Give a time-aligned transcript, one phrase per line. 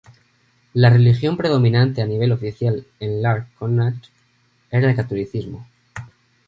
[0.73, 4.05] La religión predominante a nivel oficial en Iar Connacht
[4.71, 5.67] era el catolicismo.